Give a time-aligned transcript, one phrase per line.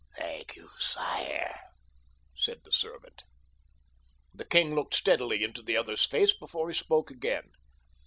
[0.17, 1.59] "Thank you, sire,"
[2.35, 3.21] said the servant.
[4.33, 7.51] The king looked steadily into the other's face before he spoke again.